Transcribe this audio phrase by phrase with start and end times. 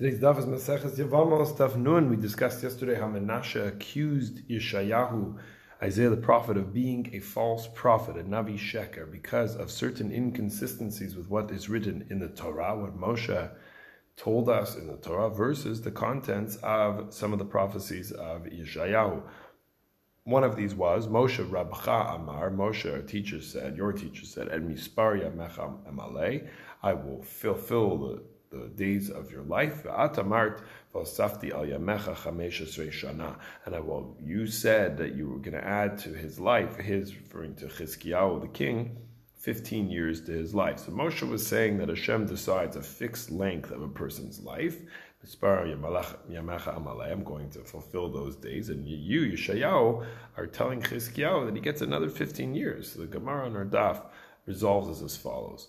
[0.00, 2.08] Today's daf is Maseches Yevamos daf Nun.
[2.08, 5.36] We discussed yesterday how Menashe accused Yeshayahu,
[5.82, 11.16] Isaiah the prophet, of being a false prophet, a Navi Sheker, because of certain inconsistencies
[11.16, 13.50] with what is written in the Torah, what Moshe
[14.16, 19.20] told us in the Torah, versus the contents of some of the prophecies of Yeshayahu.
[20.22, 22.50] One of these was Moshe Rabcha Amar.
[22.50, 26.46] Moshe, our teacher said, your teacher said, "And mispar yamecham emale."
[26.84, 29.84] I will fulfill the the days of your life.
[29.84, 30.62] Atamart
[30.94, 33.36] al shana.
[33.64, 34.16] And I will.
[34.22, 38.40] You said that you were going to add to his life, his referring to Chizkiyahu
[38.40, 38.96] the king,
[39.36, 40.80] 15 years to his life.
[40.80, 44.78] So Moshe was saying that Hashem decides a fixed length of a person's life.
[45.22, 48.70] I'm going to fulfill those days.
[48.70, 50.06] And you, Yeshayahu,
[50.36, 52.92] are telling Chizkiyahu that he gets another 15 years.
[52.92, 53.64] So the Gemara on our
[54.46, 55.68] resolves as follows.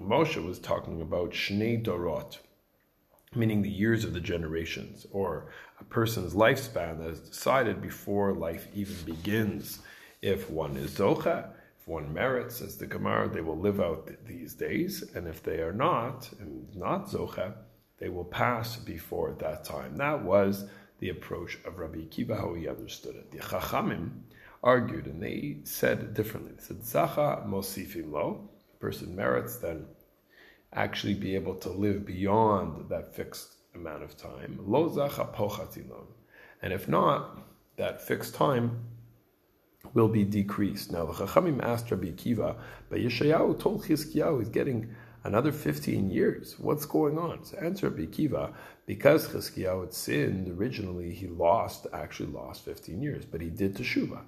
[0.00, 2.38] Moshe was talking about Shnei Dorot,
[3.34, 5.48] meaning the years of the generations, or
[5.80, 9.80] a person's lifespan that is decided before life even begins.
[10.20, 14.54] If one is Zocha, if one merits, as the Gemara, they will live out these
[14.54, 17.54] days, and if they are not, and not Zocha,
[17.98, 19.96] they will pass before that time.
[19.96, 23.30] That was the approach of Rabbi Akiva, how he understood it.
[23.30, 24.10] The Chachamim
[24.62, 26.52] argued, and they said differently.
[26.52, 29.86] They said, Zacha mosifim lo, person merits, then
[30.72, 34.58] actually be able to live beyond that fixed amount of time.
[36.62, 37.38] And if not,
[37.76, 38.80] that fixed time
[39.94, 40.92] will be decreased.
[40.92, 42.56] Now the Chachamim asked Rabbi Akiva,
[42.90, 46.56] but Yeshayahu told Chizkiyahu he's getting another 15 years.
[46.58, 47.44] What's going on?
[47.44, 48.52] So answer Rabbi Akiva,
[48.86, 54.20] because Chizkiyahu had sinned originally, he lost, actually lost 15 years, but he did teshuva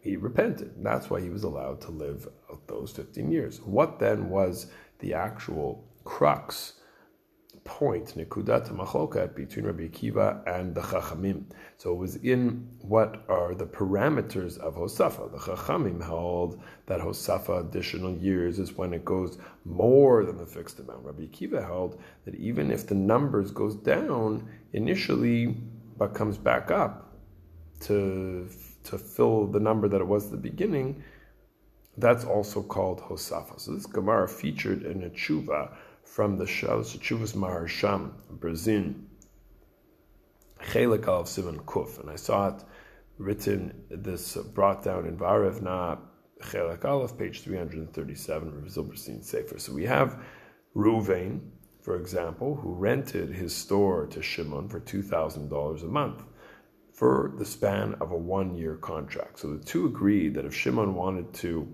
[0.00, 0.72] he repented.
[0.82, 2.28] That's why he was allowed to live
[2.66, 3.60] those 15 years.
[3.60, 4.66] What then was
[4.98, 6.74] the actual crux
[7.64, 11.44] point, Nikudat Machokat, between Rabbi Akiva and the Chachamim?
[11.76, 15.30] So it was in what are the parameters of Hosafa.
[15.32, 20.80] The Chachamim held that Hosafa additional years is when it goes more than the fixed
[20.80, 21.04] amount.
[21.04, 25.56] Rabbi Akiva held that even if the numbers goes down initially,
[25.98, 27.14] but comes back up
[27.80, 28.48] to
[28.84, 31.02] to fill the number that it was at the beginning,
[31.96, 33.60] that's also called Hosafa.
[33.60, 35.74] So this Gemara featured in a tshuva
[36.04, 39.06] from the Shalos Tshuvas Maharsham, Brazin,
[40.62, 42.64] Chelik of Simon Kuf, and I saw it
[43.18, 45.96] written, this brought down in Vehaarev Na,
[46.42, 49.58] Chelik Aleph, page 337, of Zilberstein Sefer.
[49.58, 50.22] So we have
[50.74, 51.40] Ruvain,
[51.82, 56.24] for example, who rented his store to Shimon for $2,000 a month
[57.00, 59.38] for the span of a one year contract.
[59.38, 61.66] So the two agreed that if Shimon wanted to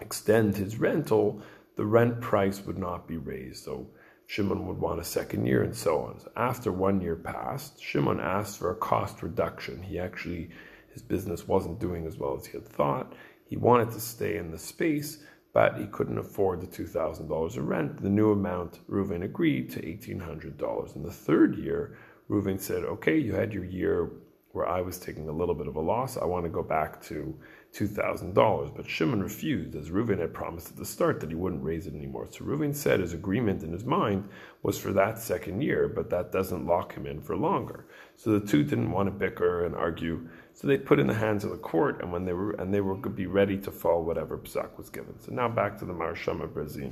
[0.00, 1.42] extend his rental,
[1.76, 3.62] the rent price would not be raised.
[3.66, 3.90] So
[4.28, 6.20] Shimon would want a second year and so on.
[6.20, 9.82] So after one year passed, Shimon asked for a cost reduction.
[9.82, 10.48] He actually,
[10.94, 13.12] his business wasn't doing as well as he had thought.
[13.44, 15.22] He wanted to stay in the space,
[15.52, 18.02] but he couldn't afford the $2,000 of rent.
[18.02, 20.96] The new amount, Reuven agreed to $1,800.
[20.96, 21.98] In the third year,
[22.30, 24.10] Reuven said, okay, you had your year
[24.52, 26.16] where I was taking a little bit of a loss.
[26.16, 27.36] I want to go back to
[27.72, 28.74] $2,000.
[28.74, 31.94] But Shimon refused, as Reuven had promised at the start that he wouldn't raise it
[31.94, 32.26] anymore.
[32.30, 34.28] So Reuven said his agreement in his mind
[34.62, 37.86] was for that second year, but that doesn't lock him in for longer.
[38.16, 40.28] So the two didn't want to bicker and argue.
[40.52, 42.80] So they put in the hands of the court, and when they were and they
[42.80, 45.18] were be ready to follow whatever psak was given.
[45.20, 46.90] So now back to the Maharsham of Brazil.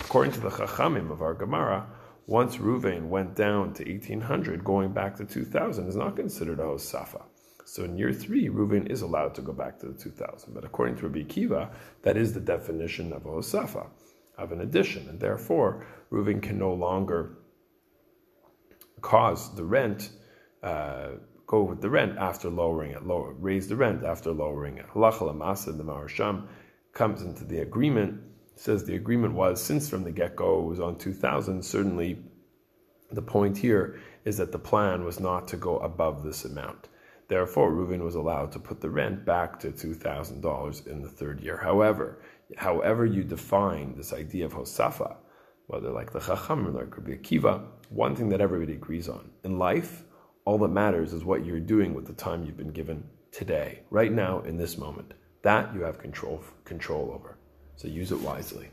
[0.00, 1.86] According to the Chachamim of our Gemara,
[2.26, 7.22] once Ruvain went down to 1800, going back to 2000 is not considered a Hosafa.
[7.64, 10.52] So in year three, Ruvain is allowed to go back to the 2000.
[10.54, 11.70] But according to Rabbi Kiva,
[12.02, 13.86] that is the definition of a Hosafa,
[14.36, 15.08] of an addition.
[15.08, 17.38] And therefore, Ruvain can no longer
[19.00, 20.10] cause the rent,
[20.62, 21.10] uh,
[21.46, 24.86] go with the rent after lowering it, lower, raise the rent after lowering it.
[24.88, 26.48] Halacha Lamasa, the Maharsham,
[26.92, 28.20] comes into the agreement
[28.60, 32.18] says the agreement was since from the get go it was on 2000, certainly
[33.10, 36.88] the point here is that the plan was not to go above this amount.
[37.28, 41.56] Therefore, Reuven was allowed to put the rent back to $2,000 in the third year.
[41.56, 42.20] However,
[42.58, 45.16] however you define this idea of Hosafa,
[45.68, 49.30] whether like the Chacham or like Rabbi Akiva, one thing that everybody agrees on.
[49.42, 50.04] In life,
[50.44, 54.12] all that matters is what you're doing with the time you've been given today, right
[54.12, 55.14] now, in this moment.
[55.42, 57.39] That you have control, control over.
[57.80, 58.68] So use it wisely.